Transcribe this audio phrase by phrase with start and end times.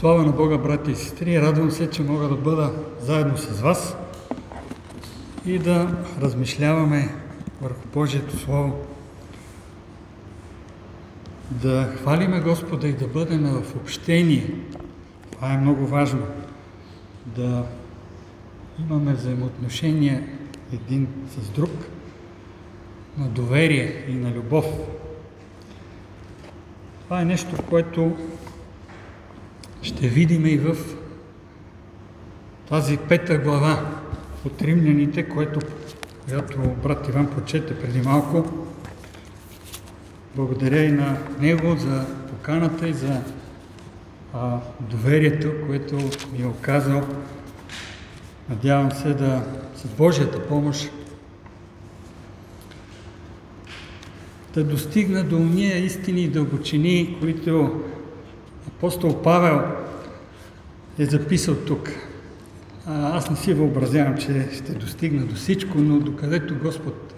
[0.00, 1.40] Слава на Бога, брати и сестри!
[1.40, 3.96] Радвам се, че мога да бъда заедно с вас
[5.46, 7.14] и да размишляваме
[7.62, 8.86] върху Божието Слово.
[11.50, 14.54] Да хвалиме Господа и да бъдем в общение.
[15.32, 16.26] Това е много важно.
[17.26, 17.64] Да
[18.78, 20.28] имаме взаимоотношения
[20.72, 21.70] един с друг,
[23.18, 24.66] на доверие и на любов.
[27.04, 28.16] Това е нещо, което
[29.82, 30.76] ще видим и в
[32.68, 34.00] тази пета глава
[34.46, 35.60] от римляните, което,
[36.28, 38.44] която брат Иван прочете преди малко.
[40.36, 43.20] Благодаря и на него за поканата и за
[44.34, 45.96] а, доверието, което
[46.32, 47.02] ми е оказал.
[48.48, 49.44] Надявам се да
[49.76, 50.90] с Божията помощ
[54.54, 57.82] да достигна до уния истини и дълбочини, които
[58.68, 59.60] апостол Павел
[60.98, 61.90] е записал тук.
[62.86, 67.14] Аз не си въобразявам, че ще достигна до всичко, но докъдето Господ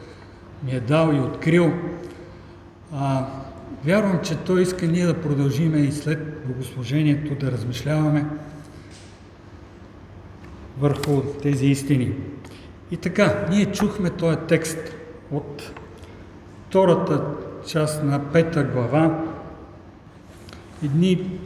[0.65, 1.73] ми е дал и открил,
[3.85, 8.27] вярвам, че Той иска ние да продължиме и след богослужението да размишляваме
[10.79, 12.13] върху тези истини.
[12.91, 14.79] И така, ние чухме този текст
[15.31, 15.73] от
[16.69, 17.25] втората
[17.67, 19.25] част на пета глава,
[20.85, 21.39] едни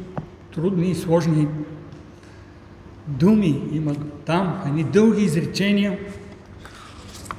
[0.54, 1.48] трудни и сложни
[3.06, 5.98] думи има там, едни дълги изречения.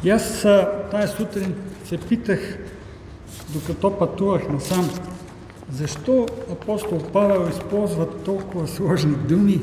[0.03, 0.47] И аз
[0.91, 2.57] тази сутрин се питах,
[3.53, 4.89] докато пътувах насам,
[5.71, 9.61] защо апостол Павел използва толкова сложни думи?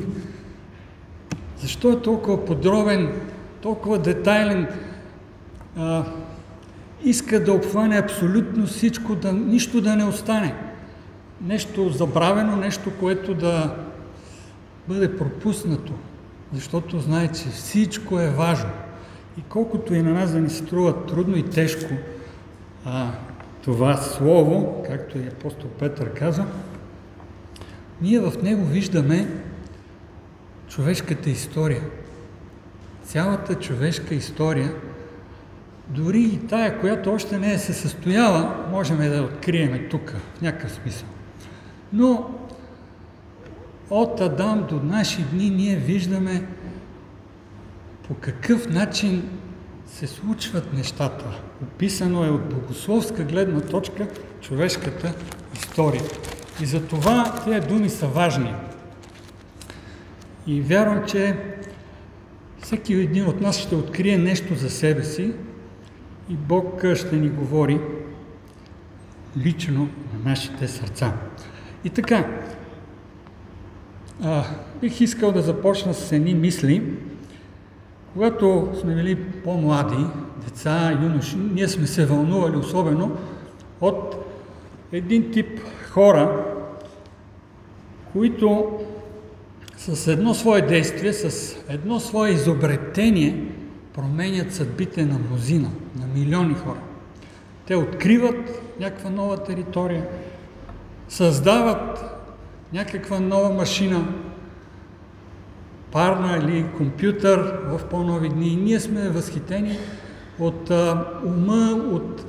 [1.59, 3.13] Защо е толкова подробен,
[3.61, 4.69] толкова детайлен?
[5.77, 6.05] А,
[7.05, 10.74] иска да обхване абсолютно всичко, да, нищо да не остане
[11.41, 13.77] нещо забравено, нещо, което да
[14.89, 15.93] бъде пропуснато,
[16.53, 18.71] защото знае, че всичко е важно.
[19.39, 21.95] И колкото и на нас да ни струва трудно и тежко
[22.85, 23.11] а,
[23.65, 26.45] това слово, както и апостол Петър каза,
[28.01, 29.29] ние в него виждаме
[30.69, 31.83] човешката история.
[33.05, 34.75] Цялата човешка история,
[35.89, 40.41] дори и тая, която още не е се състояла, можем да я откриеме тук, в
[40.43, 41.09] някакъв смисъл.
[41.95, 42.31] Но
[43.91, 46.47] от Адам до наши дни ние виждаме
[48.09, 49.29] по какъв начин
[49.87, 51.25] се случват нещата.
[51.63, 54.09] Описано е от богословска гледна точка
[54.41, 55.15] човешката
[55.55, 56.03] история.
[56.63, 58.55] И за това тези думи са важни.
[60.47, 61.37] И вярвам, че
[62.63, 65.33] всеки един от нас ще открие нещо за себе си
[66.29, 67.81] и Бог ще ни говори
[69.37, 71.13] лично на нашите сърца.
[71.85, 72.27] И така,
[74.23, 74.45] а,
[74.81, 76.83] бих искал да започна с едни мисли.
[78.13, 80.07] Когато сме били по-млади,
[80.45, 83.17] деца, юноши, ние сме се вълнували особено
[83.81, 84.17] от
[84.93, 86.45] един тип хора,
[88.13, 88.79] които
[89.77, 93.45] с едно свое действие, с едно свое изобретение
[93.95, 96.81] променят съдбите на мнозина, на милиони хора.
[97.67, 100.07] Те откриват някаква нова територия,
[101.09, 102.05] създават
[102.73, 104.05] някаква нова машина,
[105.93, 108.49] парна или компютър в по-нови дни.
[108.49, 109.79] И ние сме възхитени
[110.39, 112.27] от а, ума, от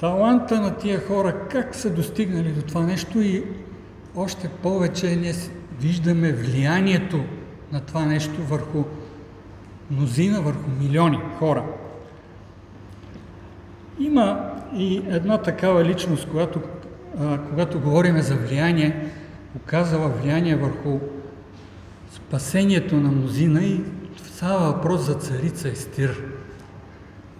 [0.00, 3.44] таланта на тия хора, как са достигнали до това нещо и
[4.16, 5.34] още повече ние
[5.80, 7.20] виждаме влиянието
[7.72, 8.84] на това нещо върху
[9.90, 11.64] мнозина, върху милиони хора.
[13.98, 16.60] Има и една такава личност, която
[17.48, 19.06] когато говорим за влияние,
[19.56, 21.00] оказала влияние върху
[22.12, 23.80] спасението на мнозина и
[24.24, 26.24] става въпрос за царица Естир.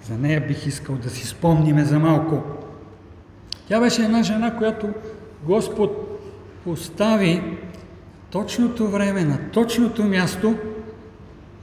[0.05, 2.43] За нея бих искал да си спомниме за малко.
[3.69, 4.88] Тя беше една жена, която
[5.43, 6.21] Господ
[6.65, 7.59] постави
[8.30, 10.54] точното време, на точното място,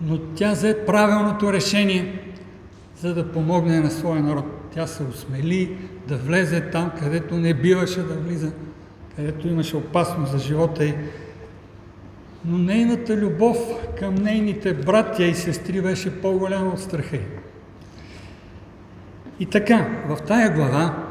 [0.01, 2.33] но тя взе правилното решение,
[3.01, 4.58] за да помогне на своя народ.
[4.79, 5.77] Тя се осмели
[6.07, 8.51] да влезе там, където не биваше да влиза,
[9.15, 10.93] където имаше опасност за живота й.
[12.45, 13.57] Но нейната любов
[13.99, 17.21] към нейните братя и сестри беше по-голяма от страха й.
[19.39, 21.07] И така, в тая глава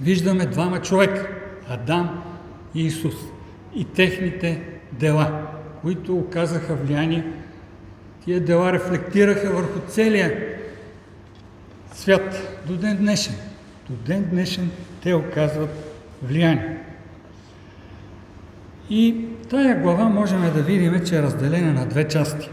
[0.00, 1.28] виждаме двама човека–
[1.68, 2.22] Адам
[2.74, 3.16] и Исус
[3.74, 4.62] и техните
[4.92, 5.46] дела,
[5.82, 7.26] които оказаха влияние.
[8.24, 10.56] Тия дела рефлектираха върху целия
[11.92, 13.34] свят до ден днешен.
[13.90, 14.70] До ден днешен
[15.02, 15.70] те оказват
[16.22, 16.78] влияние.
[18.90, 22.50] И тая глава можем да видим, че е разделена на две части.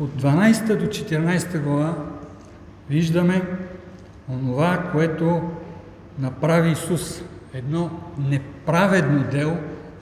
[0.00, 1.94] От 12 до 14 глава
[2.90, 3.42] виждаме
[4.28, 5.42] онова, което
[6.18, 7.22] направи Исус.
[7.54, 9.56] Едно неправедно дело,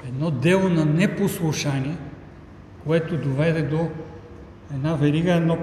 [0.09, 1.97] едно дело на непослушание,
[2.87, 3.89] което доведе до
[4.75, 5.59] една верига, едно,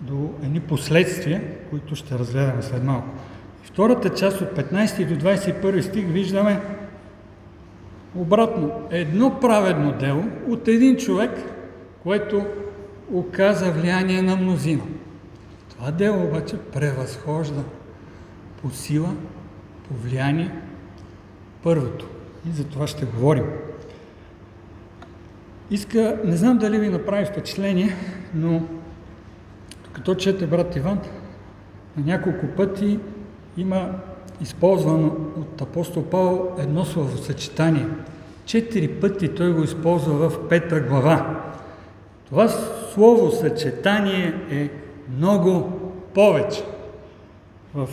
[0.00, 3.08] до едни последствия, които ще разгледаме след малко.
[3.64, 6.60] И втората част от 15 до 21 стих виждаме
[8.14, 11.30] обратно едно праведно дело от един човек,
[12.02, 12.46] което
[13.12, 14.82] оказа влияние на мнозина.
[15.70, 17.62] Това дело обаче превъзхожда
[18.62, 19.14] по сила,
[19.88, 20.52] по влияние
[21.62, 22.06] първото.
[22.48, 23.44] И за това ще говорим.
[25.70, 27.94] Иска, не знам дали ви направи впечатление,
[28.34, 28.62] но
[29.92, 30.98] като чете брат Иван,
[31.96, 32.98] на няколко пъти
[33.56, 33.90] има
[34.40, 37.86] използвано от апостол Павел едно словосъчетание.
[38.44, 41.44] Четири пъти той го използва в пета глава.
[42.28, 42.48] Това
[42.94, 44.70] словосъчетание е
[45.16, 45.80] много
[46.14, 46.64] повече.
[47.74, 47.88] В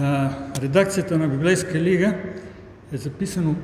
[0.00, 0.30] а,
[0.62, 2.14] редакцията на Библейска лига
[2.92, 3.54] е записано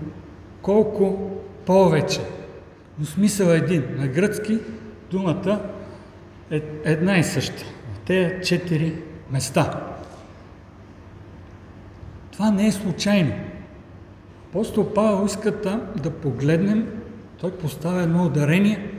[0.63, 1.31] колко
[1.67, 2.21] повече.
[2.99, 3.85] Но смисъл е един.
[3.97, 4.59] На гръцки
[5.11, 5.61] думата
[6.51, 7.65] е една и съща.
[7.95, 8.95] В тези четири
[9.31, 9.89] места.
[12.33, 13.33] Това не е случайно.
[14.49, 15.53] Апостол Павел иска
[15.97, 17.03] да погледнем,
[17.41, 18.91] той поставя едно ударение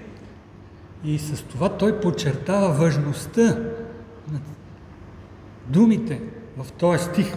[1.03, 3.57] и с това той подчертава важността
[4.31, 4.39] на
[5.67, 6.21] думите
[6.57, 7.33] в този стих,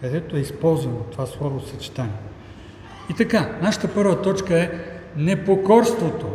[0.00, 2.14] където е използвано това слово съчетание.
[3.10, 4.70] И така, нашата първа точка е
[5.16, 6.26] непокорството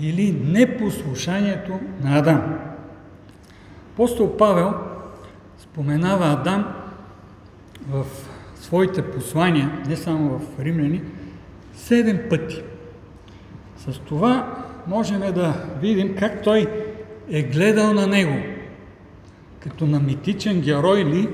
[0.00, 2.58] или непослушанието на Адам.
[3.92, 4.74] Апостол Павел
[5.58, 6.74] споменава Адам
[7.88, 8.04] в
[8.60, 11.02] своите послания, не само в Римляни,
[11.74, 12.62] седем пъти.
[13.76, 16.66] С това можем да видим как той
[17.30, 18.36] е гледал на него.
[19.60, 21.28] Като на митичен герой ли,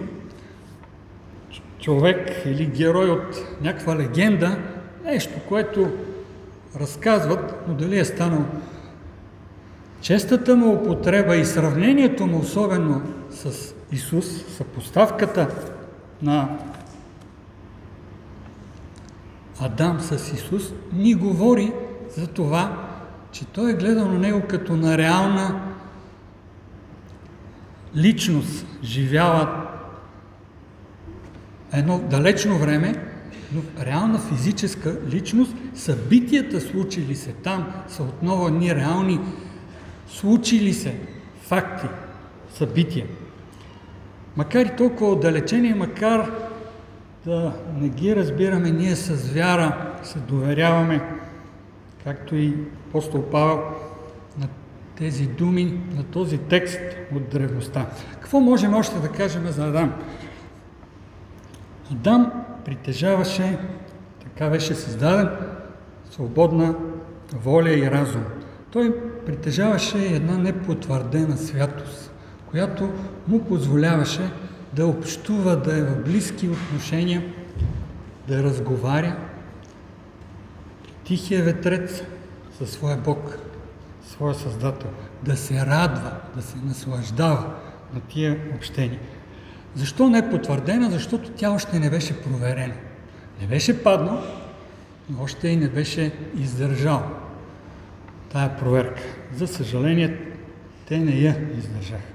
[1.80, 4.58] човек или герой от някаква легенда,
[5.04, 5.90] нещо, което
[6.80, 8.44] разказват, но дали е станал.
[10.00, 14.26] Честата му употреба и сравнението му особено с Исус,
[14.56, 15.48] съпоставката
[16.22, 16.48] на
[19.60, 21.72] Адам с Исус, ни говори
[22.16, 22.88] за това,
[23.32, 25.60] че той е гледал на него като на реална
[27.96, 29.68] личност, живяла
[31.72, 33.11] едно далечно време,
[33.54, 39.20] но реална физическа личност, събитията случили се там са отново ни реални,
[40.08, 40.96] случили се
[41.40, 41.86] факти,
[42.54, 43.06] събития.
[44.36, 46.30] Макар и толкова отдалечени, макар
[47.24, 51.02] да не ги разбираме, ние с вяра се доверяваме,
[52.04, 52.54] както и
[52.88, 53.62] апостол Павел,
[54.38, 54.48] на
[54.98, 56.80] тези думи, на този текст
[57.14, 57.86] от древността.
[58.20, 59.92] Какво можем още да кажем за Адам?
[61.92, 62.32] Адам
[62.64, 63.58] притежаваше,
[64.22, 65.28] така беше създаден,
[66.10, 66.74] свободна
[67.32, 68.24] воля и разум.
[68.70, 72.12] Той притежаваше една непотвърдена святост,
[72.50, 72.92] която
[73.28, 74.30] му позволяваше
[74.72, 77.22] да общува, да е в близки отношения,
[78.28, 79.16] да разговаря
[81.04, 82.02] тихия ветрец
[82.58, 83.38] със своя Бог,
[84.08, 84.90] своя Създател,
[85.22, 87.54] да се радва, да се наслаждава
[87.94, 89.00] на тия общения.
[89.74, 90.90] Защо не е потвърдена?
[90.90, 92.74] Защото тя още не беше проверена.
[93.40, 94.22] Не беше паднал,
[95.10, 97.02] но още и не беше издържал
[98.32, 99.02] тая проверка.
[99.36, 100.18] За съжаление,
[100.88, 102.12] те не я издържаха.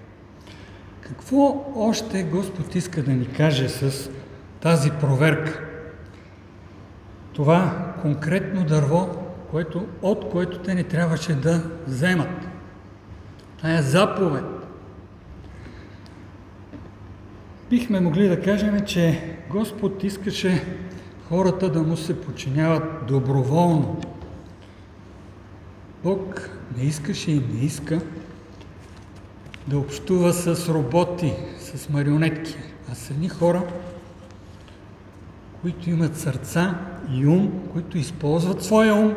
[1.01, 4.09] Какво още Господ иска да ни каже с
[4.59, 5.63] тази проверка?
[7.33, 9.09] Това конкретно дърво,
[9.51, 12.47] което, от което те не трябваше да вземат.
[13.61, 14.56] Тая заповед.
[17.69, 20.65] Бихме могли да кажем, че Господ искаше
[21.29, 24.01] хората да му се подчиняват доброволно.
[26.03, 28.01] Бог не искаше и не иска
[29.67, 32.55] да общува с роботи, с марионетки,
[32.91, 33.63] а с едни хора,
[35.61, 36.79] които имат сърца
[37.11, 39.15] и ум, които използват своя ум,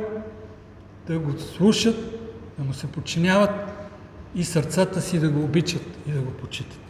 [1.07, 1.97] да го слушат,
[2.59, 3.51] да му се подчиняват
[4.35, 6.90] и сърцата си да го обичат и да го почитат.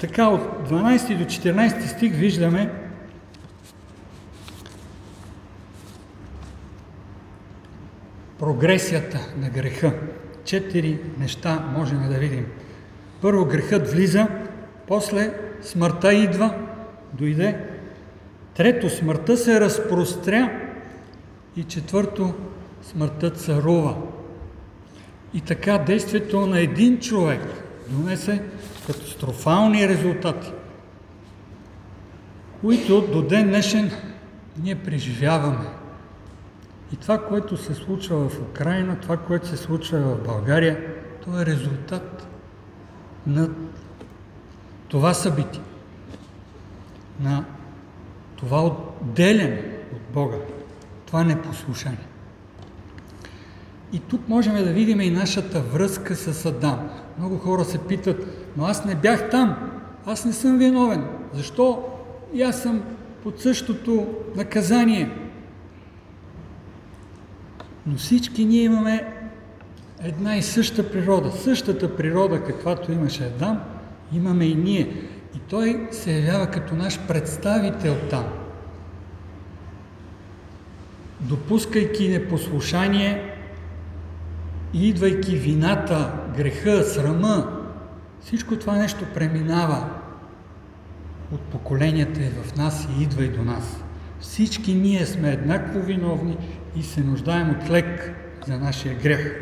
[0.00, 2.70] Така от 12 до 14 стих виждаме
[8.38, 9.92] прогресията на греха.
[10.44, 12.46] Четири неща можем да видим.
[13.20, 14.28] Първо грехът влиза,
[14.86, 16.54] после смъртта идва,
[17.12, 17.60] дойде.
[18.54, 20.50] Трето, смъртта се разпростря
[21.56, 22.34] И четвърто,
[22.82, 23.96] смъртта царува.
[25.34, 27.40] И така действието на един човек
[27.88, 28.42] донесе
[28.86, 30.52] катастрофални резултати,
[32.60, 33.90] които до ден днешен
[34.62, 35.66] ние преживяваме.
[36.92, 41.46] И това, което се случва в Украина, това, което се случва в България, то е
[41.46, 42.26] резултат
[43.26, 43.50] на
[44.88, 45.62] това събитие,
[47.20, 47.44] на
[48.36, 49.62] това отделяне
[49.92, 50.36] от Бога,
[51.06, 52.05] това непослушание.
[53.92, 56.88] И тук можем да видим и нашата връзка с Адам.
[57.18, 58.26] Много хора се питат,
[58.56, 59.56] но аз не бях там,
[60.06, 61.04] аз не съм виновен.
[61.32, 61.82] Защо
[62.34, 62.82] и аз съм
[63.22, 65.10] под същото наказание?
[67.86, 69.12] Но всички ние имаме
[70.04, 71.32] една и съща природа.
[71.32, 73.60] Същата природа, каквато имаше Адам,
[74.12, 75.08] имаме и ние.
[75.36, 78.24] И той се явява като наш представител там.
[81.20, 83.25] Допускайки непослушание
[84.76, 87.62] и идвайки вината, греха, срама,
[88.20, 89.88] всичко това нещо преминава
[91.32, 93.84] от поколенията и в нас и идва и до нас.
[94.20, 96.36] Всички ние сме еднакво виновни
[96.76, 98.12] и се нуждаем от лек
[98.46, 99.34] за нашия грех.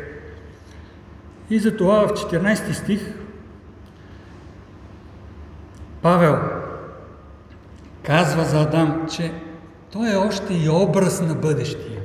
[1.49, 3.13] И затова в 14 стих
[6.01, 6.37] Павел
[8.03, 9.31] казва за Адам, че
[9.91, 12.01] той е още и образ на бъдещия.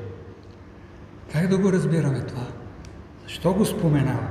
[1.32, 2.59] Как да го разбираме това?
[3.30, 4.26] Защо го споменава?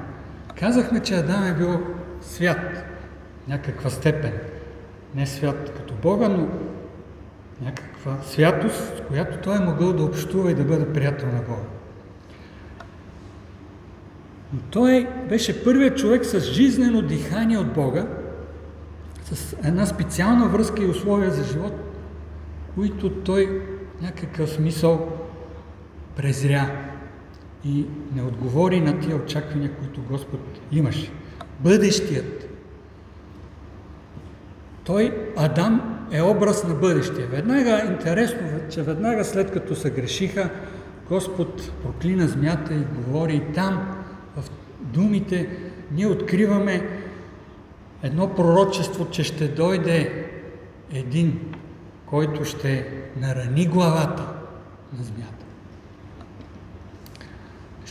[0.60, 1.82] Казахме, че Адам е бил
[2.22, 2.86] свят,
[3.48, 4.34] някаква степен.
[5.16, 6.48] Не свят като Бога, но
[7.62, 11.68] някаква святост, с която той е могъл да общува и да бъде приятел на Бога.
[14.54, 18.08] Но той беше първият човек с жизнено дихание от Бога,
[19.24, 21.74] с една специална връзка и условия за живот,
[22.76, 23.62] които той
[24.02, 25.12] някакъв смисъл
[26.16, 26.89] презря
[27.66, 27.86] и
[28.16, 30.40] не отговори на тия очаквания, които Господ
[30.72, 31.12] имаше.
[31.60, 32.50] Бъдещият.
[34.84, 37.28] Той, Адам, е образ на бъдещия.
[37.28, 40.50] Веднага, интересно, че веднага след като се грешиха,
[41.10, 44.04] Господ проклина змята и говори и там,
[44.38, 44.50] в
[44.82, 45.50] думите,
[45.92, 46.88] ние откриваме
[48.04, 50.26] едно пророчество, че ще дойде
[50.94, 51.40] един,
[52.06, 52.88] който ще
[53.18, 54.28] нарани главата
[54.98, 55.39] на змията.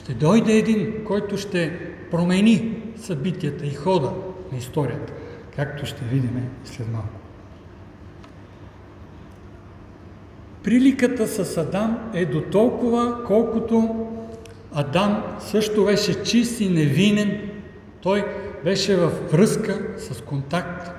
[0.09, 1.79] Ще дойде един, който ще
[2.11, 4.13] промени събитията и хода
[4.53, 5.13] на историята,
[5.57, 7.09] както ще видим след малко.
[10.65, 14.07] Приликата с Адам е до толкова, колкото
[14.73, 17.51] Адам също беше чист и невинен.
[18.01, 18.25] Той
[18.65, 20.91] беше във връзка с контакт,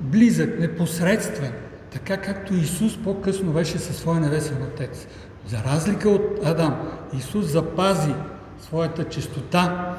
[0.00, 1.52] близък, непосредствен,
[1.90, 5.06] така както Исус по-късно беше със своя небесен Отец.
[5.46, 8.14] За разлика от Адам, Исус запази
[8.60, 9.94] своята чистота,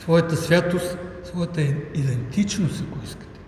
[0.00, 1.60] своята святост, своята
[1.94, 3.40] идентичност, ако искате.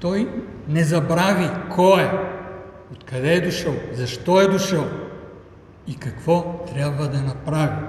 [0.00, 2.10] Той не забрави кой е,
[2.92, 4.84] откъде е дошъл, защо е дошъл
[5.86, 7.86] и какво трябва да направи.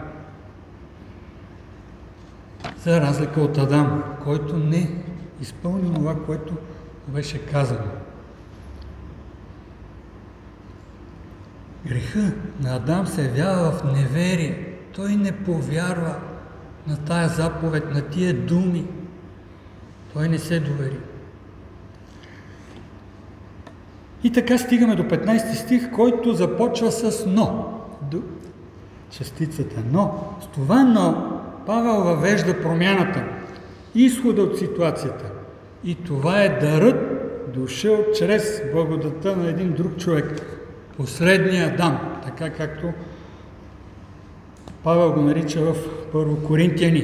[2.83, 4.91] За разлика от Адам, който не
[5.41, 6.53] изпълни това, което
[7.07, 7.91] беше казано.
[11.87, 12.31] Греха
[12.61, 14.65] на Адам се явява в неверие.
[14.95, 16.15] Той не повярва
[16.87, 18.85] на тая заповед, на тия думи.
[20.13, 20.97] Той не се довери.
[24.23, 27.73] И така стигаме до 15 стих, който започва с но.
[29.11, 30.35] Частицата но.
[30.41, 33.23] С това но Павел въвежда промяната,
[33.95, 35.31] изхода от ситуацията.
[35.83, 37.19] И това е дарът,
[37.53, 40.58] дошъл чрез благодата на един друг човек,
[40.99, 42.93] посредния Адам, така както
[44.83, 45.75] Павел го нарича в
[46.11, 46.99] Първо Коринтияни.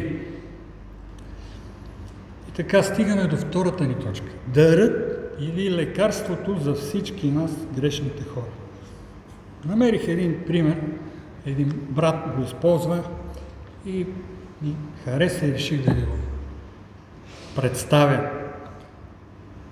[2.49, 4.27] И така стигаме до втората ни точка.
[4.47, 8.45] Дарът или лекарството за всички нас, грешните хора.
[9.65, 10.81] Намерих един пример,
[11.45, 13.03] един брат го използва
[13.85, 14.05] и
[14.61, 14.75] ми
[15.05, 16.17] хареса и реших да ви го
[17.55, 18.29] представя.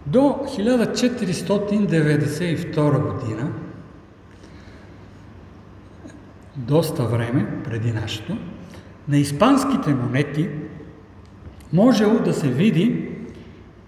[0.05, 3.51] До 1492 година,
[6.55, 8.38] доста време преди нашето,
[9.07, 10.50] на испанските монети
[11.74, 13.10] можело да се види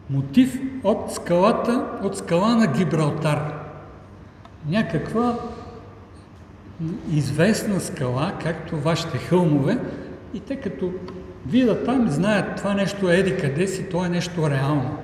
[0.10, 3.54] мотив от скалата, от скала на Гибралтар.
[4.70, 5.40] Някаква
[7.12, 9.80] известна скала, както вашите хълмове,
[10.34, 10.92] и те като
[11.48, 14.98] видят там, знаят това нещо е еди къде си, то е нещо реално.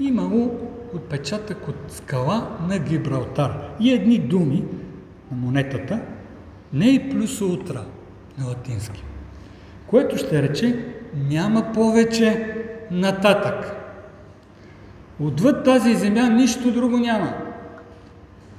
[0.00, 0.60] Имало
[0.94, 3.58] отпечатък от скала на Гибралтар.
[3.80, 4.64] И едни думи,
[5.30, 6.00] на монетата,
[6.74, 7.84] не и плюс утра
[8.38, 9.04] на латински,
[9.86, 12.56] което ще рече няма повече
[12.90, 13.76] нататък.
[15.20, 17.34] Отвъд тази земя нищо друго няма.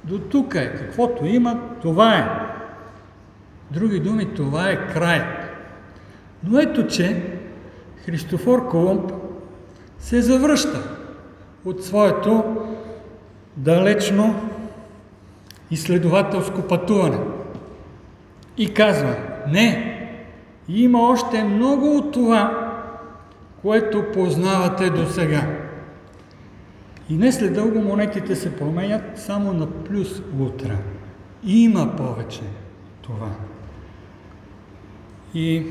[0.04, 0.74] До тук е.
[0.74, 2.28] Каквото има, това е.
[3.70, 5.24] Други думи, това е край.
[6.44, 7.22] Но ето, че
[8.04, 9.12] Христофор Колумб
[9.98, 10.82] се завръща
[11.64, 12.44] от своето
[13.56, 14.48] далечно
[15.70, 17.18] изследователско пътуване.
[18.58, 19.16] И казва,
[19.48, 19.92] не,
[20.68, 22.72] има още много от това,
[23.62, 25.42] което познавате до сега.
[27.10, 30.76] И не след дълго монетите се променят само на плюс утра.
[31.44, 32.42] Има повече
[33.02, 33.30] това.
[35.34, 35.66] И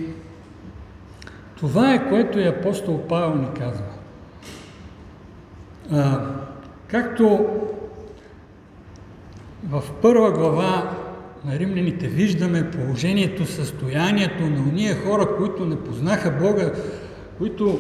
[1.56, 3.86] това е което и апостол Павел ни казва.
[5.92, 6.22] А,
[6.88, 7.46] както
[9.70, 10.95] в първа глава
[11.46, 16.72] на римляните виждаме положението, състоянието на уния хора, които не познаха Бога,
[17.38, 17.80] които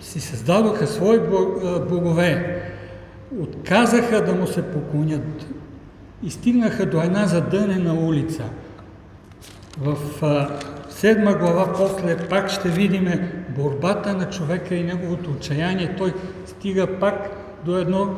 [0.00, 1.18] си създадоха свои
[1.88, 2.62] богове,
[3.40, 5.46] отказаха да му се поклонят
[6.22, 8.44] и стигнаха до една задънена улица.
[9.78, 9.96] В
[10.90, 13.08] седма глава после пак ще видим
[13.56, 15.94] борбата на човека и неговото отчаяние.
[15.98, 16.12] Той
[16.46, 17.30] стига пак
[17.64, 18.14] до, едно,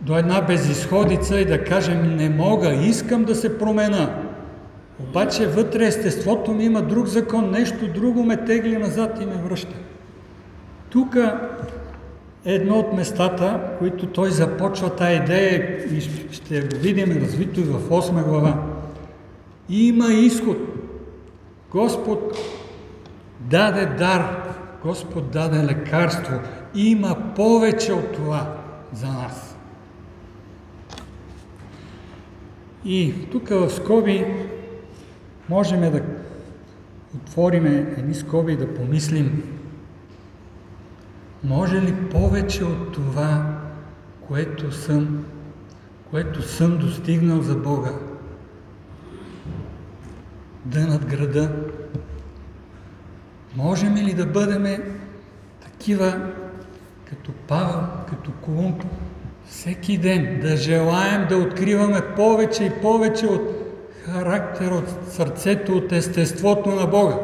[0.00, 4.22] до една безисходица и да кажем не мога, искам да се промена.
[5.00, 9.74] Обаче вътре естеството ми има друг закон, нещо друго ме тегли назад и ме връща.
[10.90, 11.16] Тук
[12.44, 16.00] е едно от местата, които той започва тази идея и
[16.30, 18.62] ще го видим развито и в 8 глава.
[19.68, 20.58] Има изход.
[21.70, 22.38] Господ
[23.40, 24.52] даде дар,
[24.84, 26.34] Господ даде лекарство.
[26.74, 28.54] Има повече от това
[28.92, 29.45] за нас.
[32.88, 34.26] И тук в скоби
[35.48, 36.02] можем да
[37.16, 39.42] отворим едни скоби и да помислим,
[41.44, 43.60] може ли повече от това,
[44.28, 45.24] което съм,
[46.10, 47.92] което съм достигнал за Бога,
[50.64, 51.50] да надграда?
[53.56, 54.82] Можем ли да бъдем
[55.60, 56.32] такива,
[57.04, 58.84] като Павел, като Колумб,
[59.48, 63.42] всеки ден да желаем да откриваме повече и повече от
[64.04, 67.18] характер, от сърцето, от естеството на Бога?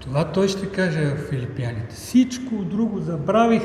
[0.00, 1.94] Това той ще каже в Филипяните.
[1.94, 3.62] Всичко друго забравих,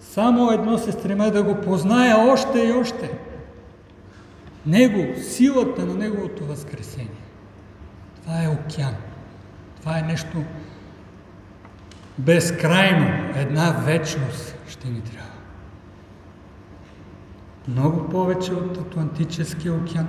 [0.00, 3.10] само едно се стремя да го позная още и още.
[4.66, 7.08] Него, силата на Неговото възкресение.
[8.22, 8.94] Това е океан.
[9.80, 10.36] Това е нещо
[12.18, 13.32] безкрайно.
[13.36, 15.32] Една вечност ще ни трябва.
[17.68, 20.08] Много повече от Атлантическия океан,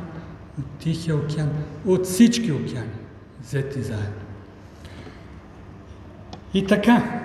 [0.60, 1.50] от Тихия океан,
[1.86, 2.90] от всички океани,
[3.42, 4.24] взети заедно.
[6.54, 7.24] И така,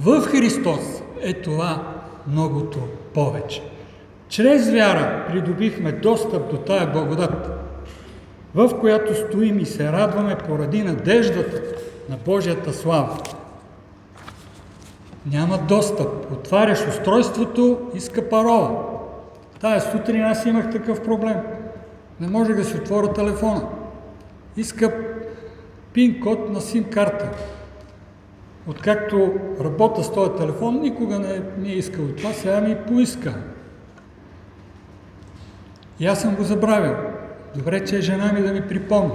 [0.00, 1.94] в Христос е това
[2.26, 2.78] многото
[3.14, 3.62] повече.
[4.28, 7.50] Чрез вяра придобихме достъп до тая благодат,
[8.54, 11.62] в която стоим и се радваме поради надеждата
[12.08, 13.18] на Божията слава.
[15.26, 16.32] Няма достъп.
[16.32, 18.84] Отваряш устройството, иска парола.
[19.60, 21.36] Тая сутрин аз имах такъв проблем.
[22.20, 23.68] Не може да си отворя телефона.
[24.56, 24.92] Иска
[25.92, 27.30] пин-код на сим-карта.
[28.66, 33.34] Откакто работя с този телефон, никога не, не е искал това, сега ми поиска.
[36.00, 36.96] И аз съм го забравил.
[37.56, 39.14] Добре, че е жена ми да ми припомни.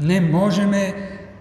[0.00, 0.72] Не можем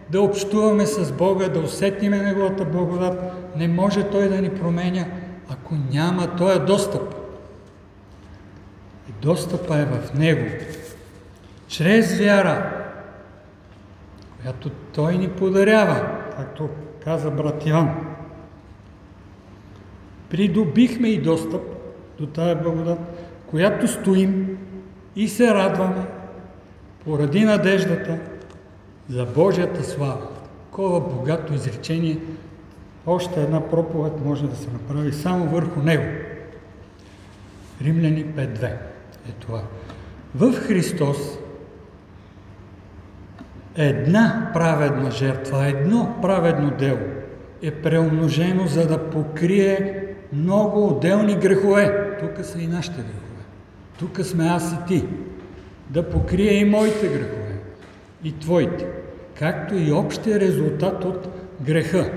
[0.10, 3.20] да общуваме с Бога, да усетиме Неговата благодат.
[3.58, 5.06] Не може Той да ни променя,
[5.50, 7.16] ако няма този достъп.
[9.10, 10.46] И достъпа е в Него.
[11.68, 12.86] Чрез вяра
[14.46, 16.70] която Той ни подарява, както
[17.04, 17.90] каза брат Иван.
[20.30, 21.62] Придобихме и достъп
[22.20, 23.00] до тая благодат,
[23.48, 24.58] която стоим
[25.16, 26.06] и се радваме
[27.06, 28.20] поради надеждата
[29.10, 30.28] за Божията слава.
[30.66, 32.20] Такова богато изречение,
[33.06, 36.04] още една проповед може да се направи само върху него.
[37.82, 38.64] Римляни 5.2
[39.30, 39.62] е това.
[40.36, 41.18] В Христос
[43.76, 47.00] една праведна жертва, едно праведно дело
[47.62, 52.18] е преумножено, за да покрие много отделни грехове.
[52.20, 53.44] Тук са и нашите грехове.
[54.00, 55.06] Тук сме аз и ти.
[55.90, 57.56] Да покрие и моите грехове,
[58.24, 58.88] и твоите,
[59.40, 61.28] както и общия резултат от
[61.62, 62.12] греха.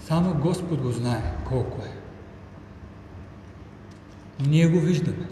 [0.00, 1.90] Само Господ го знае колко е.
[4.48, 5.26] Ние го виждаме.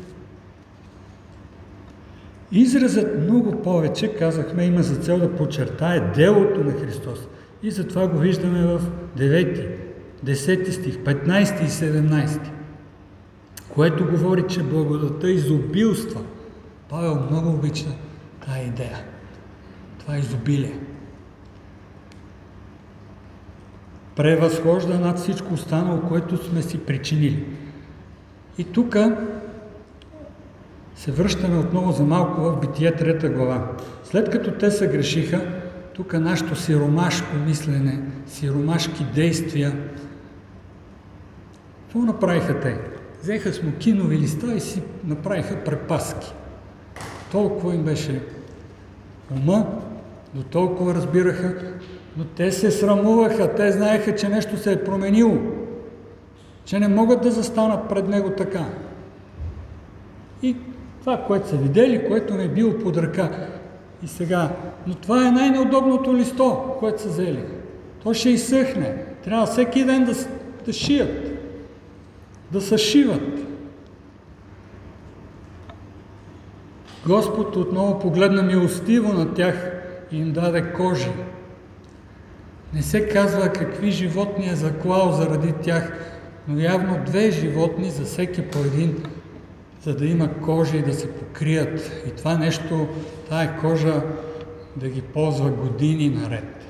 [2.52, 7.18] Изразът много повече, казахме, има за цел да подчертае делото на Христос.
[7.62, 8.80] И затова го виждаме в
[9.18, 9.78] 9,
[10.24, 12.40] 10 стих, 15 и 17,
[13.68, 16.20] което говори, че благодата изобилства.
[16.88, 17.86] Павел много обича
[18.46, 19.13] тази идея.
[20.04, 20.78] Това е изобилие.
[24.16, 27.46] Превъзхожда над всичко останало, което сме си причинили.
[28.58, 28.96] И тук
[30.96, 33.72] се връщаме отново за малко в Битие трета глава.
[34.04, 35.62] След като те се грешиха,
[35.94, 39.78] тук нашето сиромашко мислене, сиромашки действия,
[41.82, 42.78] какво направиха те?
[43.22, 46.32] Взеха смокинови листа и си направиха препаски.
[47.32, 48.22] Толкова им беше
[49.30, 49.82] ума,
[50.34, 51.54] до толкова разбираха,
[52.16, 55.38] но те се срамуваха, те знаеха, че нещо се е променило,
[56.64, 58.64] че не могат да застанат пред него така.
[60.42, 60.56] И
[61.00, 63.30] това, което са видели, което ми е било под ръка.
[64.02, 64.50] И сега,
[64.86, 67.44] но това е най-неудобното листо, което са взели.
[68.02, 68.96] То ще изсъхне.
[69.24, 70.12] Трябва всеки ден да,
[70.66, 71.32] да шият,
[72.52, 73.40] да съшиват.
[77.06, 79.73] Господ отново погледна милостиво на тях
[80.12, 81.10] им даде кожи.
[82.74, 85.92] Не се казва какви животни е заклал заради тях,
[86.48, 89.02] но явно две животни за всеки по един
[89.82, 92.02] за да има кожа и да се покрият.
[92.06, 92.88] И това нещо,
[93.28, 94.02] тая кожа
[94.76, 96.64] да ги ползва години наред.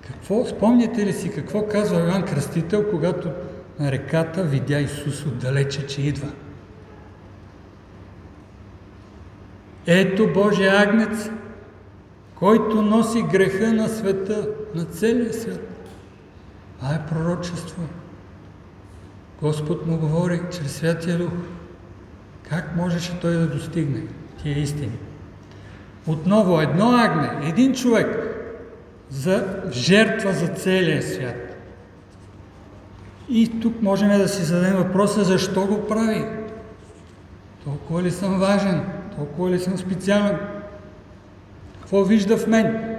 [0.00, 3.30] Какво, спомняте ли си какво казва Йоан Кръстител, когато
[3.78, 6.28] на реката видя Исус отдалече, че идва?
[9.86, 11.30] Ето Божия агнец,
[12.34, 15.86] който носи греха на света, на целия свят.
[16.78, 17.82] Това е пророчество.
[19.42, 21.32] Господ му говори чрез Святия Дух.
[22.50, 24.02] Как можеше той да достигне
[24.42, 24.98] тия истини?
[26.06, 28.28] Отново едно агне, един човек
[29.10, 31.56] за жертва за целия свят.
[33.28, 36.24] И тук можем да си зададем въпроса, защо го прави?
[37.64, 38.84] Толкова ли съм важен?
[39.16, 40.38] Толкова ли съм специален?
[41.80, 42.96] Какво вижда в мен?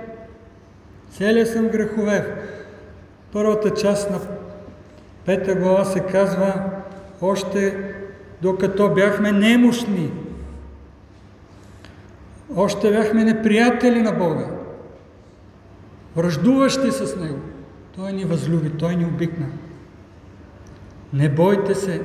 [1.12, 2.26] Целият съм греховев.
[3.32, 4.20] Първата част на
[5.26, 6.54] Пета глава се казва
[7.22, 7.94] още
[8.42, 10.12] докато бяхме немощни.
[12.56, 14.48] Още бяхме неприятели на Бога.
[16.16, 17.40] Връждуващи с Него.
[17.96, 19.46] Той ни възлюби, Той ни обикна.
[21.14, 22.02] Не бойте се,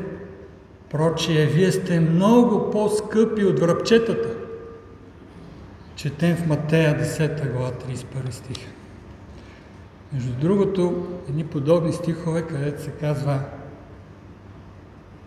[0.90, 4.28] прочие, вие сте много по-скъпи от връбчетата.
[5.96, 8.58] Четем в Матея 10 глава 31 стих.
[10.12, 13.40] Между другото, едни подобни стихове, където се казва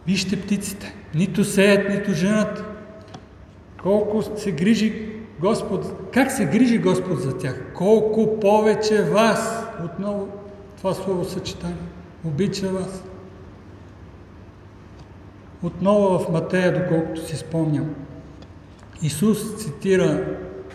[0.07, 2.63] Вижте птиците, нито сеят, нито женат.
[3.83, 7.73] Колко се грижи Господ, как се грижи Господ за тях?
[7.75, 10.27] Колко повече вас, отново
[10.77, 11.77] това слово съчетание,
[12.25, 13.03] обича вас.
[15.63, 17.95] Отново в Матея, доколкото си спомням,
[19.01, 20.25] Исус цитира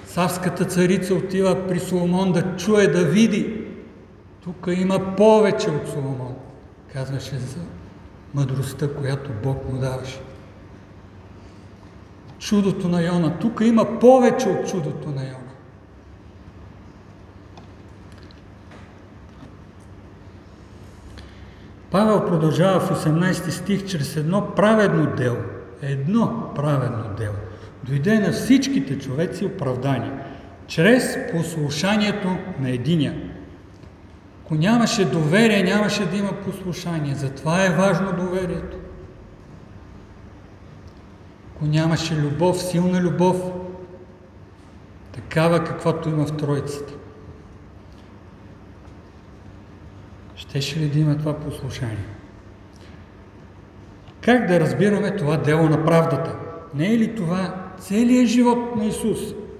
[0.06, 3.66] Савската царица отива при Соломон да чуе, да види
[4.44, 6.34] тук има повече от Соломон,
[6.92, 7.60] казваше за
[8.34, 10.20] мъдростта, която Бог му даваше.
[12.38, 13.38] Чудото на Йона.
[13.38, 15.45] Тук има повече от чудото на Йона.
[21.90, 25.36] Павел продължава в 18 стих чрез едно праведно дело.
[25.82, 27.34] Едно праведно дело.
[27.84, 30.12] Дойде на всичките човеци оправдание.
[30.66, 32.28] Чрез послушанието
[32.60, 33.14] на единия.
[34.44, 37.14] Ако нямаше доверие, нямаше да има послушание.
[37.14, 38.76] Затова е важно доверието.
[41.56, 43.36] Ако нямаше любов, силна любов,
[45.12, 46.94] такава каквато има в Троицата,
[50.48, 52.04] щеше ли да има това послушание?
[54.20, 56.36] Как да разбираме това дело на правдата?
[56.74, 59.18] Не е ли това целият живот на Исус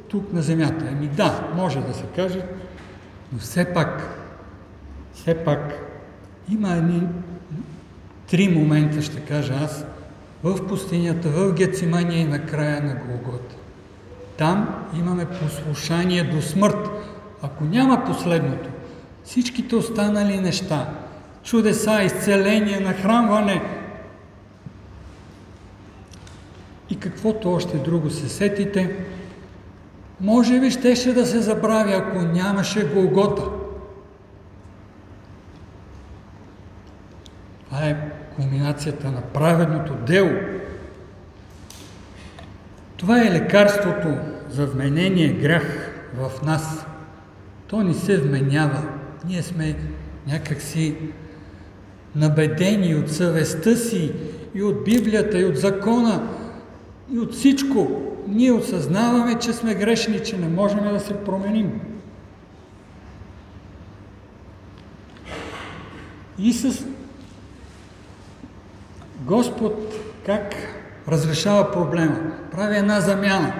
[0.09, 0.85] тук на земята?
[0.93, 2.43] Ами да, може да се каже,
[3.33, 4.17] но все пак
[5.27, 5.75] все пак
[6.53, 7.03] има едни
[8.31, 9.87] три момента, ще кажа аз,
[10.43, 13.57] в пустинята, в Гецимания и на края на Голгота.
[14.39, 16.89] Там имаме послушание до смърт.
[17.43, 18.69] Ако няма последното,
[19.27, 20.89] Всичките останали неща,
[21.43, 23.63] чудеса, изцеление, нахранване
[26.91, 28.97] и каквото още друго се сетите,
[30.21, 33.43] може би щеше да се забрави, ако нямаше Голгота.
[37.65, 40.33] Това е кулминацията на праведното дело.
[42.97, 44.09] Това е лекарството
[44.49, 46.87] за вменение грях в нас.
[47.67, 49.77] То ни се вменява ние сме
[50.27, 50.97] някакси
[52.17, 54.13] набедени от съвестта си
[54.55, 56.29] и от Библията, и от закона,
[57.13, 58.03] и от всичко.
[58.29, 61.81] Ние осъзнаваме, че сме грешни, че не можем да се променим.
[66.39, 66.85] И с
[69.21, 69.95] Господ
[70.27, 70.55] как
[71.09, 72.33] разрешава проблема?
[72.51, 73.55] Прави една замяна.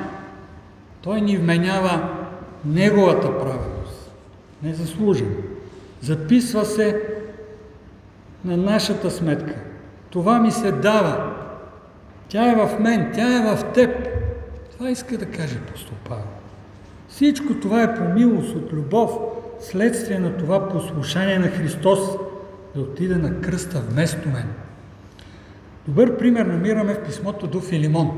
[1.03, 2.17] Той ни вменява
[2.67, 4.11] Неговата праведност.
[4.63, 5.31] Незаслужено.
[6.01, 7.03] Записва се
[8.45, 9.55] на нашата сметка.
[10.11, 11.35] Това ми се дава.
[12.29, 14.09] Тя е в мен, тя е в теб.
[14.73, 16.25] Това иска да каже апостол Павел.
[17.09, 19.11] Всичко това е по милост от любов,
[19.61, 21.99] следствие на това послушание на Христос
[22.75, 24.49] да отиде на кръста вместо мен.
[25.89, 28.11] Добър пример намираме в писмото до Филимон.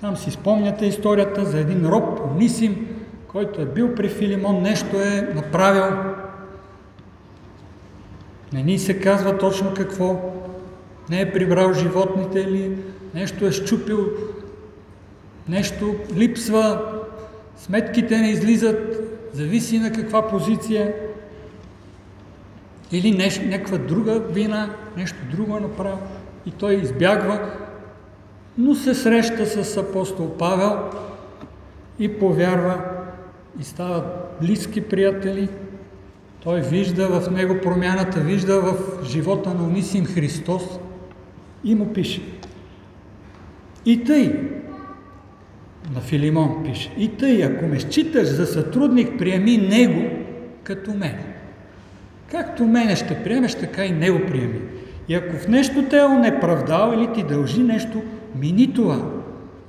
[0.00, 2.86] Там си спомняте историята за един роб, Онисим,
[3.28, 6.09] който е бил при Филимон, нещо е направил.
[8.52, 10.32] Не ни се казва точно какво.
[11.10, 12.76] Не е прибрал животните ли,
[13.14, 14.06] нещо е щупил,
[15.48, 16.92] нещо липсва,
[17.56, 19.00] сметките не излизат,
[19.32, 20.94] зависи на каква позиция.
[22.92, 25.98] Или нещо, някаква друга вина, нещо друго е направил
[26.46, 27.50] и той избягва,
[28.58, 30.78] но се среща с апостол Павел
[31.98, 32.80] и повярва
[33.60, 34.04] и стават
[34.40, 35.48] близки приятели.
[36.40, 38.74] Той вижда в него промяната, вижда в
[39.04, 40.62] живота на Унисим Христос
[41.64, 42.22] и му пише.
[43.86, 44.50] И тъй,
[45.94, 50.10] на Филимон пише, и тъй, ако ме считаш за сътрудник, приеми него
[50.62, 51.18] като мен.
[52.30, 54.60] Както мене ще приемеш, така и него приеми.
[55.08, 58.02] И ако в нещо те е онеправдал или ти дължи нещо,
[58.34, 59.10] мини това.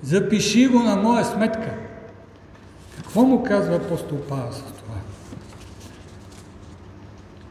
[0.02, 1.74] Запиши го на моя сметка.
[2.98, 4.81] Какво му казва апостол Павел с?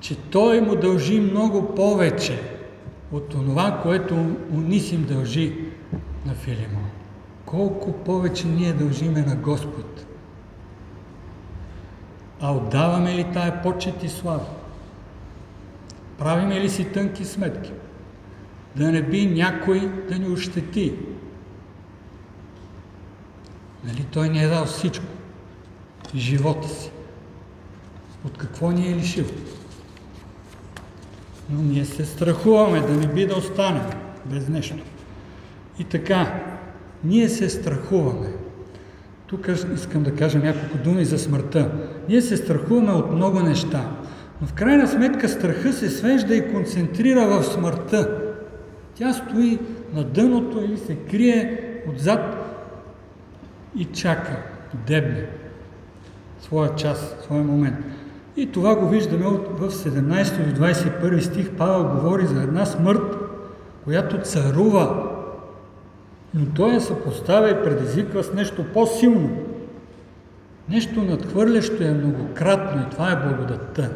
[0.01, 2.43] Че той му дължи много повече
[3.13, 4.15] от това, което
[4.53, 5.55] Унисим дължи
[6.27, 6.91] на Филимон.
[7.47, 10.07] Колко повече ние дължиме на Господ.
[12.41, 14.47] А отдаваме ли тая почет и слава?
[16.19, 17.73] Правиме ли си тънки сметки?
[18.77, 20.95] Да не би някой да ни ощети.
[23.85, 25.05] Нали той ни е дал всичко.
[26.15, 26.91] Живота си.
[28.25, 29.27] От какво ни е лишил?
[31.53, 33.83] Но ние се страхуваме да не би да останем
[34.27, 34.85] без нещо.
[35.79, 36.41] И така,
[37.05, 38.27] ние се страхуваме.
[39.27, 41.71] Тук искам да кажа няколко думи за смъртта.
[42.09, 43.91] Ние се страхуваме от много неща.
[44.41, 48.21] Но в крайна сметка страха се свежда и концентрира в смъртта.
[48.95, 49.59] Тя стои
[49.95, 52.37] на дъното или се крие отзад
[53.77, 54.43] и чака,
[54.87, 55.27] дебне
[56.43, 57.77] своя час, своя момент.
[58.37, 61.51] И това го виждаме в 17 до 21 стих.
[61.51, 63.17] Павел говори за една смърт,
[63.85, 65.11] която царува,
[66.35, 69.31] но той я съпоставя и предизвиква с нещо по-силно.
[70.69, 73.91] Нещо надхвърлящо е многократно и това е благодатта.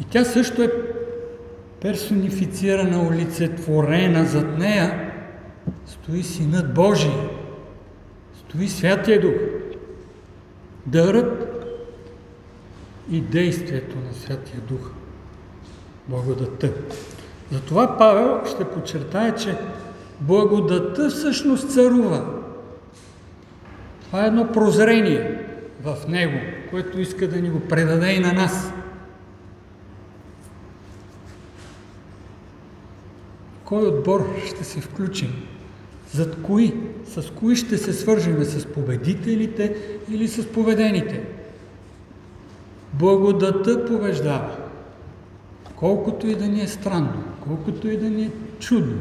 [0.00, 0.72] И тя също е
[1.80, 4.24] персонифицирана, олицетворена.
[4.24, 5.12] Зад нея
[5.86, 7.12] стои Синът Божий,
[8.34, 9.34] стои Святия Дух.
[10.86, 11.39] Дърът
[13.10, 14.90] и действието на Святия Дух.
[16.08, 16.72] Благодата.
[17.52, 19.56] Затова Павел ще подчертае, че
[20.20, 22.24] благодата всъщност царува.
[24.06, 25.46] Това е едно прозрение
[25.82, 26.38] в него,
[26.70, 28.72] което иска да ни го предаде и на нас.
[33.70, 35.32] кой отбор ще се включим,
[36.12, 36.74] зад кои,
[37.06, 39.76] с кои ще се свържиме, с победителите
[40.10, 41.22] или с поведените.
[43.00, 44.56] Благодата побеждава.
[45.76, 48.98] Колкото и да ни е странно, колкото и да ни е чудно,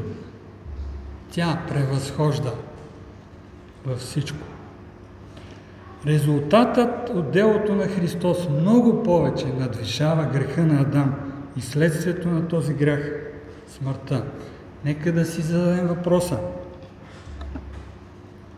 [1.32, 2.54] тя превъзхожда
[3.86, 4.38] във всичко.
[6.06, 11.16] Резултатът от делото на Христос много повече надвишава греха на Адам
[11.58, 13.12] и следствието на този грях–
[13.68, 14.24] смъртта.
[14.86, 16.40] Нека да си зададем въпроса.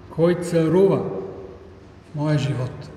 [0.09, 2.91] Кой царува в моя живот?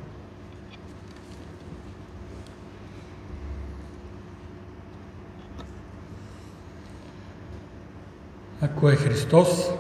[8.64, 9.70] Ако е Христос,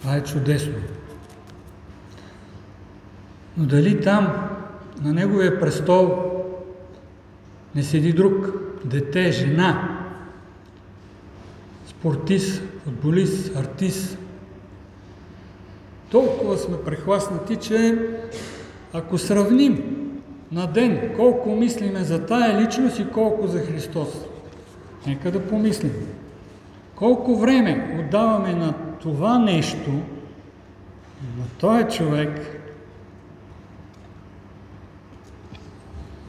[0.00, 0.74] това е чудесно.
[3.56, 4.48] Но дали там,
[5.00, 6.32] на Неговия престол,
[7.74, 8.46] не седи друг.
[8.84, 9.98] Дете, жена,
[11.86, 14.18] спортист, футболист, артист.
[16.10, 17.98] Толкова сме прехласнати, че
[18.92, 19.82] ако сравним
[20.52, 24.08] на ден колко мислиме за тая личност и колко за Христос,
[25.06, 25.92] нека да помислим.
[26.94, 29.90] Колко време отдаваме на това нещо,
[31.38, 32.62] на този човек,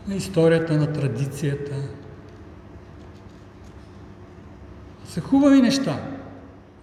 [0.07, 1.75] на историята, на традицията.
[5.07, 6.01] Са хубави неща.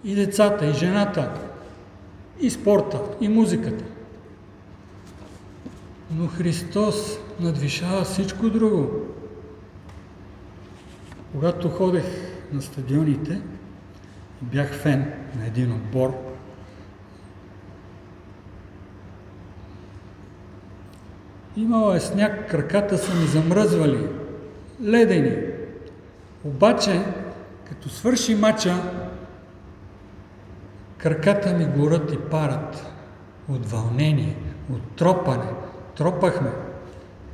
[0.03, 1.31] И децата, и жената,
[2.39, 3.83] и спорта, и музиката.
[6.15, 9.10] Но Христос надвишава всичко друго.
[11.31, 12.05] Когато ходех
[12.53, 13.41] на стадионите,
[14.41, 16.31] бях фен на един отбор,
[21.55, 24.07] Имало е сняг, краката са ми замръзвали,
[24.83, 25.37] ледени.
[26.43, 27.01] Обаче,
[27.69, 28.75] като свърши мача,
[30.97, 32.91] краката ми горят и парат
[33.49, 34.37] от вълнение,
[34.73, 35.49] от тропане.
[35.95, 36.51] Тропахме.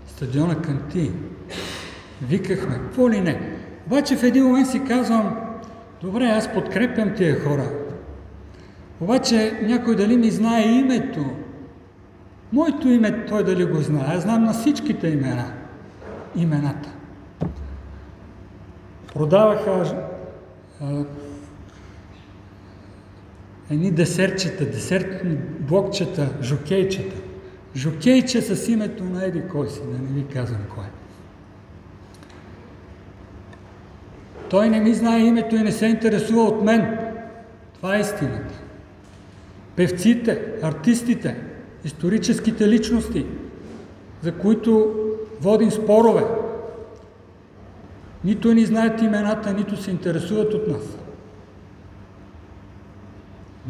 [0.08, 1.12] Стадиона Канти.
[2.22, 3.57] Викахме, какво ли не.
[3.88, 5.36] Обаче в един момент си казвам,
[6.02, 7.70] добре, аз подкрепям тия хора.
[9.02, 11.26] Обаче някой дали ми знае името,
[12.54, 14.06] Моето име той дали го знае.
[14.08, 15.54] Аз знам на всичките имена.
[16.36, 16.90] Имената.
[19.14, 20.04] Продаваха
[20.82, 21.04] а,
[23.72, 27.16] едни десертчета, десертни блокчета, жокейчета.
[27.76, 30.84] Жокейче с името на Еди кой си, да не ви казвам кой.
[34.50, 36.98] Той не ми знае името и не се интересува от мен.
[37.76, 38.54] Това е истината.
[39.76, 41.36] Певците, артистите,
[41.84, 43.26] историческите личности,
[44.22, 44.94] за които
[45.42, 46.24] водим спорове.
[48.24, 50.98] Нито ни знаят имената, нито се интересуват от нас.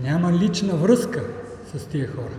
[0.04, 1.24] Няма лична връзка
[1.76, 2.36] с тия хора.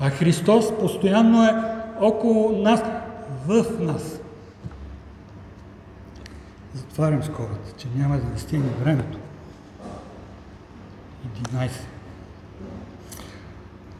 [0.00, 1.54] А Христос постоянно е
[2.00, 2.82] около нас,
[3.46, 4.20] в нас.
[6.94, 9.18] Затварям скората, че няма да стигне времето.
[11.52, 11.70] 11.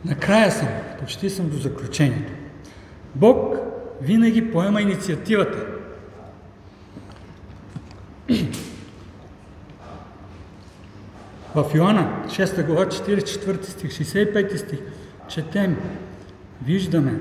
[0.04, 0.68] Накрая съм,
[1.00, 2.32] почти съм до заключението.
[3.14, 3.56] Бог
[4.00, 5.66] винаги поема инициативата.
[11.54, 14.80] В Йоанна 6 глава 44 стих, 65 стих
[15.28, 15.76] четем,
[16.64, 17.20] виждаме,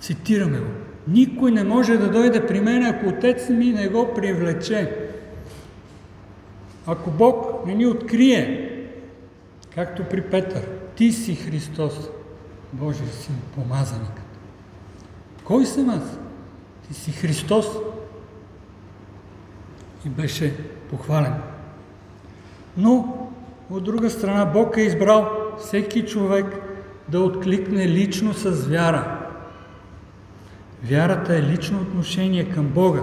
[0.00, 0.89] цитираме го.
[1.08, 4.96] Никой не може да дойде при мен, ако отец ми не го привлече.
[6.86, 8.70] Ако Бог не ни открие,
[9.74, 10.62] както при Петър,
[10.96, 12.10] ти си Христос,
[12.72, 14.24] Божия син, помазаникът.
[15.44, 16.18] Кой съм аз?
[16.88, 17.66] Ти си Христос.
[20.06, 20.56] И беше
[20.90, 21.34] похвален.
[22.76, 23.16] Но,
[23.70, 26.46] от друга страна, Бог е избрал всеки човек
[27.08, 29.19] да откликне лично с вяра.
[30.84, 33.00] Вярата е лично отношение към Бога.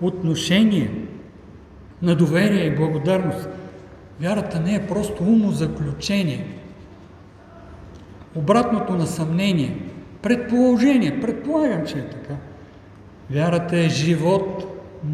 [0.00, 0.90] Отношение
[2.02, 3.48] на доверие и благодарност.
[4.20, 6.46] Вярата не е просто умозаключение–
[8.36, 9.82] обратното на съмнение,
[10.22, 12.34] предположение, предполагам, че е така.
[13.30, 14.64] Вярата е живот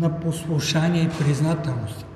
[0.00, 2.06] на послушание и признателност.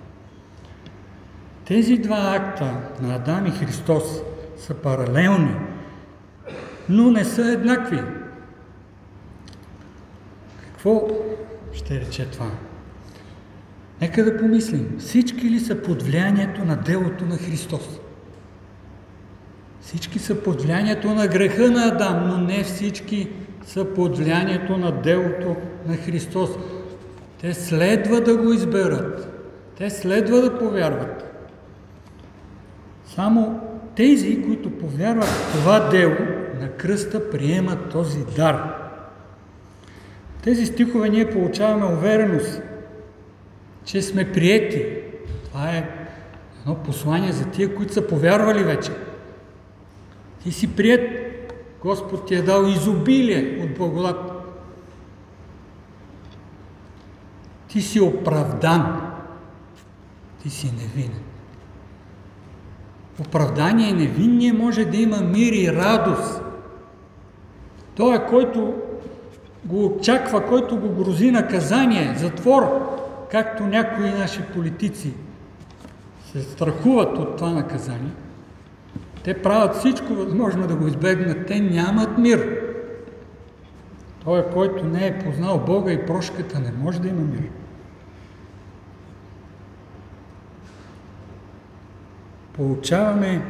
[1.65, 2.73] Тези два акта
[3.03, 4.21] на Адам и Христос
[4.59, 5.55] са паралелни,
[6.89, 8.03] но не са еднакви.
[10.87, 11.09] Какво
[11.73, 12.51] ще рече това?
[14.01, 14.97] Нека да помислим.
[14.99, 18.01] Всички ли са под влиянието на делото на Христос?
[19.81, 23.29] Всички са под влиянието на греха на Адам, но не всички
[23.67, 26.51] са под влиянието на делото на Христос.
[27.41, 29.43] Те следва да го изберат.
[29.79, 31.47] Те следва да повярват.
[33.15, 33.61] Само
[33.97, 36.17] тези, които повярват в това дело
[36.61, 38.86] на кръста, приемат този дар.
[40.47, 42.63] Тези стихове ние получаваме увереност,
[43.85, 44.87] че сме приети.
[45.45, 45.91] Това е
[46.61, 48.91] едно послание за тия, които са повярвали вече.
[50.43, 51.11] Ти си прият,
[51.83, 54.33] Господ ти е дал изобилие от благодат.
[57.69, 59.13] Ти си оправдан.
[60.43, 61.23] Ти си невинен.
[63.21, 66.43] Оправдание невинния може да има мир и радост.
[67.95, 68.75] Той е който
[69.67, 72.63] го очаква, който го грози наказание, затвор,
[73.31, 75.13] както някои наши политици
[76.33, 78.13] се страхуват от това наказание–
[79.27, 81.47] те правят всичко възможно да го избегнат.
[81.47, 82.61] Те нямат мир.
[84.25, 87.43] Той, който не е познал Бога и прошката, не може да има мир.
[92.53, 93.43] Получаваме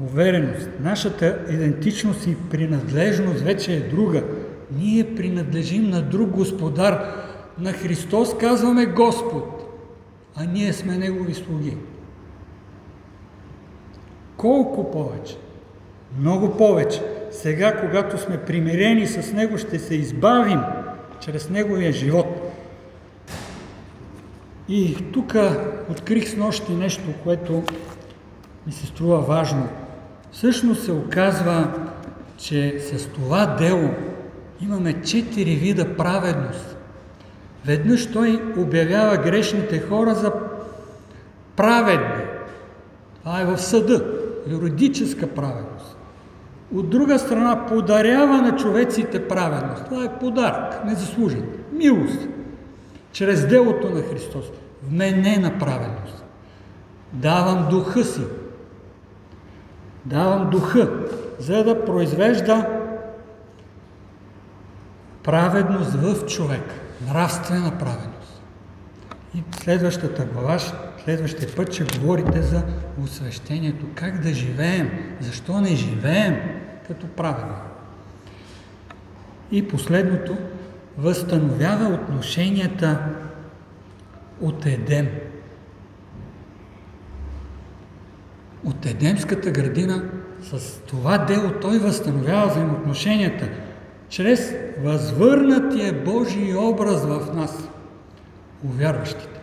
[0.00, 0.68] увереност.
[0.80, 4.22] Нашата идентичност и принадлежност вече е друга.
[4.72, 7.24] Ние принадлежим на друг господар.
[7.58, 9.76] На Христос казваме Господ,
[10.36, 11.76] а ние сме Негови слуги.
[14.36, 15.36] Колко повече?
[16.18, 17.02] Много повече.
[17.30, 20.60] Сега, когато сме примирени с Него, ще се избавим
[21.20, 22.26] чрез Неговия живот.
[24.68, 25.34] И тук
[25.90, 27.62] открих с нощи нещо, което
[28.66, 29.68] ми се струва важно.
[30.32, 31.72] Всъщност се оказва,
[32.36, 33.90] че с това дело
[34.64, 36.76] имаме четири вида праведност.
[37.66, 40.32] Веднъж той обявява грешните хора за
[41.56, 42.24] праведни.
[43.20, 44.04] Това е в съда,
[44.50, 45.96] юридическа праведност.
[46.74, 49.84] От друга страна, подарява на човеците праведност.
[49.84, 51.46] Това е подарък, незаслужен.
[51.72, 52.28] Милост.
[53.12, 54.44] Чрез делото на Христос.
[54.88, 56.24] Вменена праведност.
[57.12, 58.22] Давам духа си.
[60.04, 60.90] Давам духа,
[61.38, 62.83] за да произвежда
[65.24, 66.62] праведност в човек.
[67.08, 68.42] Нравствена праведност.
[69.34, 70.58] И следващата глава,
[71.04, 72.62] следващия път ще говорите за
[73.04, 73.86] освещението.
[73.94, 74.90] Как да живеем?
[75.20, 76.36] Защо не живеем
[76.86, 77.54] като праведно?
[79.50, 80.36] И последното,
[80.98, 82.98] възстановява отношенията
[84.40, 85.08] от Едем.
[88.64, 90.02] От Едемската градина
[90.42, 93.48] с това дело той възстановява взаимоотношенията
[94.08, 97.68] чрез възвърнатия Божий образ в нас,
[98.64, 99.40] увярващите.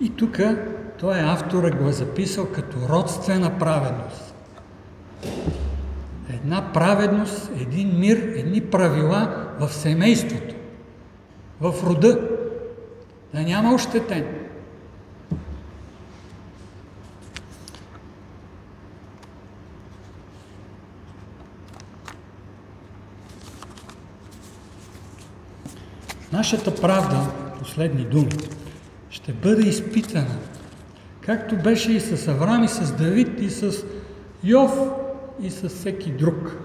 [0.00, 0.38] И тук
[0.98, 4.34] той автора го е записал като родствена праведност.
[6.30, 10.54] Една праведност, един мир, едни правила в семейството,
[11.60, 12.28] в рода.
[13.34, 14.43] Да няма ощетен.
[26.34, 27.26] Нашата правда,
[27.58, 28.32] последни думи,
[29.10, 30.36] ще бъде изпитана,
[31.20, 33.84] както беше и с Авраам, и с Давид, и с
[34.44, 34.78] Йов,
[35.42, 36.56] и с всеки друг.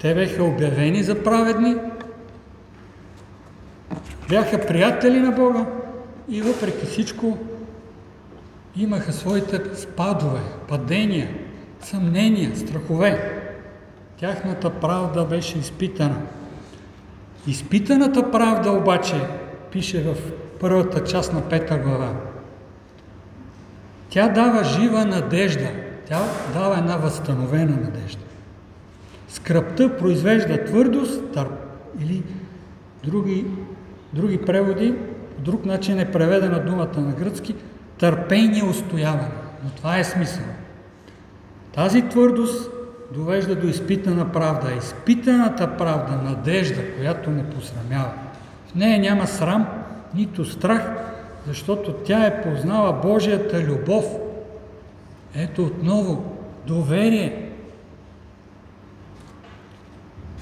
[0.00, 1.76] Те бяха обявени за праведни,
[4.28, 5.66] бяха приятели на Бога
[6.28, 7.38] и въпреки всичко
[8.76, 11.28] имаха своите спадове, падения,
[11.80, 13.40] съмнения, страхове.
[14.20, 16.22] Тяхната правда беше изпитана.
[17.46, 19.26] Изпитаната правда обаче,
[19.72, 20.16] пише в
[20.60, 22.14] първата част на пета глава,
[24.08, 25.68] тя дава жива надежда,
[26.08, 26.22] тя
[26.54, 28.22] дава една възстановена надежда.
[29.28, 31.52] Скръпта произвежда твърдост търп,
[32.00, 32.22] или
[33.04, 33.46] други,
[34.12, 34.94] други преводи,
[35.36, 37.54] по друг начин е преведена думата на гръцки,
[37.98, 39.30] търпение, устояване.
[39.64, 40.44] Но това е смисъл.
[41.74, 42.70] Тази твърдост
[43.10, 44.72] довежда до изпитана правда.
[44.72, 48.12] Изпитаната правда, надежда, която не посрамява.
[48.66, 49.66] В нея няма срам,
[50.14, 50.90] нито страх,
[51.46, 54.04] защото тя е познала Божията любов.
[55.34, 56.36] Ето отново,
[56.66, 57.50] доверие.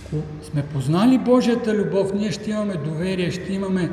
[0.06, 3.90] Ако сме познали Божията любов, ние ще имаме доверие, ще имаме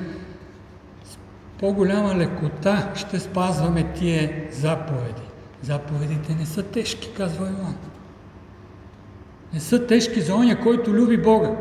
[1.60, 5.22] по-голяма лекота, ще спазваме тия заповеди.
[5.62, 7.76] Заповедите не са тежки, казва Йоан
[9.56, 11.52] не са тежки за оня, който люби Бога,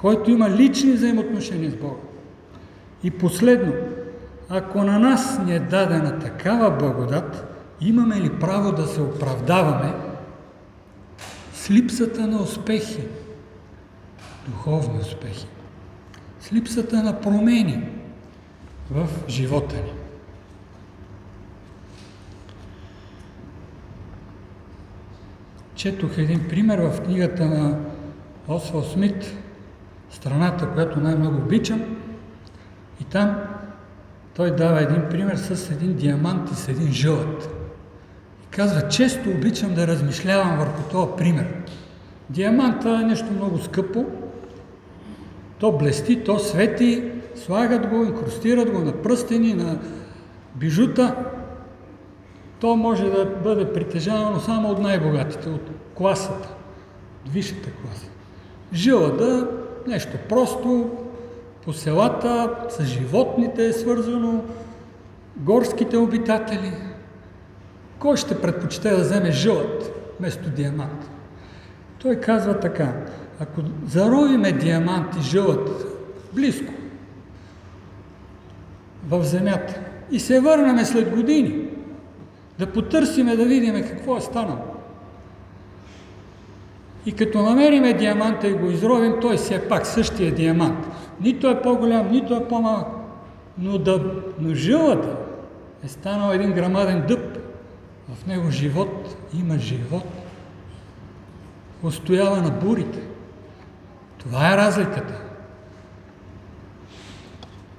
[0.00, 2.00] който има лични взаимоотношения с Бога.
[3.04, 3.72] И последно,
[4.48, 9.94] ако на нас ни е дадена такава благодат, имаме ли право да се оправдаваме
[11.54, 13.02] с липсата на успехи,
[14.48, 15.46] духовни успехи,
[16.40, 17.88] с липсата на промени
[18.90, 20.03] в живота ни?
[25.84, 27.78] Четох един пример в книгата на
[28.48, 29.36] Освал Смит,
[30.10, 31.82] страната, която най-много обичам.
[33.00, 33.36] И там
[34.36, 37.48] той дава един пример с един диамант и с един жълът.
[38.44, 41.46] И казва, често обичам да размишлявам върху този пример.
[42.30, 44.06] Диаманта е нещо много скъпо,
[45.58, 49.78] то блести, то свети, слагат го, инкрустират го на пръстени, на
[50.54, 51.16] бижута,
[52.64, 56.48] то може да бъде притежавано само от най-богатите, от класата,
[57.26, 58.06] от висшата класа.
[58.72, 59.48] Жилата,
[59.86, 60.90] нещо просто,
[61.64, 64.44] по селата, с животните е свързано,
[65.36, 66.72] горските обитатели.
[67.98, 71.10] Кой ще предпочете да вземе жилът вместо диамант?
[71.98, 72.92] Той казва така,
[73.40, 75.86] ако заровиме диамант и жълът
[76.32, 76.72] близко
[79.08, 81.63] в земята и се върнем след години,
[82.58, 84.64] да потърсиме да видим какво е станало.
[87.06, 90.86] И като намериме диаманта и го изровим, той си е пак същия диамант.
[91.20, 92.86] Нито е по-голям, нито е по-малък.
[93.58, 94.04] Но, да,
[94.38, 95.16] но жилата
[95.84, 97.38] е станал един грамаден дъб.
[98.14, 100.04] В него живот има живот.
[101.82, 103.00] Устоява на бурите.
[104.18, 105.20] Това е разликата.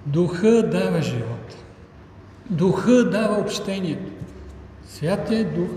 [0.06, 1.56] Духа дава живот.
[2.50, 4.15] Духа дава общението.
[4.88, 5.70] Святия Дух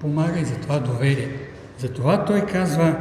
[0.00, 1.28] помага и за това доверие.
[1.78, 2.96] Затова той казва,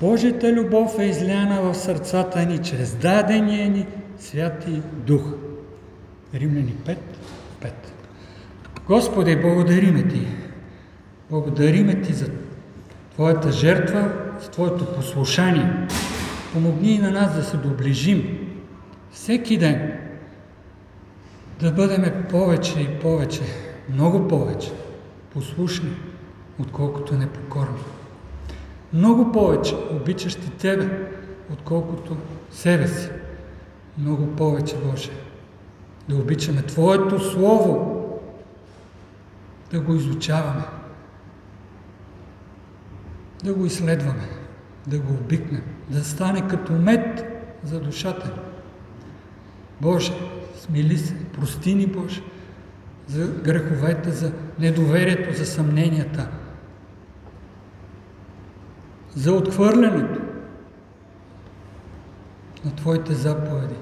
[0.00, 3.86] Божията любов е изляна в сърцата ни чрез дадения ни
[4.18, 5.22] Святи Дух.
[6.34, 6.96] Римляни 5,
[7.62, 7.70] 5.
[8.86, 10.26] Господи, благодариме Ти.
[11.30, 12.30] Благодариме Ти за
[13.14, 15.86] Твоята жертва, за Твоето послушание.
[16.52, 18.48] Помогни и на нас да се доближим
[19.12, 19.92] всеки ден,
[21.60, 23.42] да бъдем повече и повече,
[23.92, 24.72] много повече
[25.32, 25.90] послушни,
[26.58, 27.80] отколкото непокорни.
[28.92, 31.12] Много повече обичащи Тебе,
[31.52, 32.16] отколкото
[32.50, 33.10] себе си.
[33.98, 35.10] Много повече, Боже,
[36.08, 37.96] да обичаме Твоето Слово,
[39.72, 40.64] да го изучаваме,
[43.44, 44.28] да го изследваме,
[44.86, 47.24] да го обикнем, да стане като мед
[47.64, 48.40] за душата ни.
[49.80, 50.12] Боже,
[50.56, 52.22] смили се, прости ни, Боже,
[53.10, 56.28] за греховете, за недоверието, за съмненията,
[59.14, 60.20] за отхвърлянето
[62.64, 63.74] на Твоите заповеди,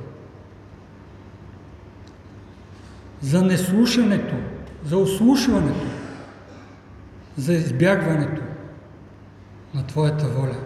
[3.20, 4.35] за неслушането,
[4.85, 5.87] за ослушването,
[7.37, 8.43] за избягването
[9.74, 10.57] на Твоята воля.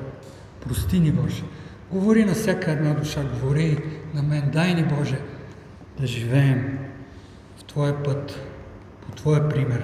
[0.60, 1.42] Прости ни, Боже.
[1.90, 3.84] Говори на всяка една душа, говори
[4.14, 4.50] на мен.
[4.52, 5.18] Дай ни, Боже,
[6.00, 6.78] да живеем
[7.56, 8.51] в Твоя път,
[9.06, 9.82] по Твоя пример.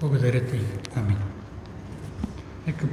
[0.00, 0.60] Благодаря Ти.
[0.94, 1.18] Амин.
[2.66, 2.86] Нека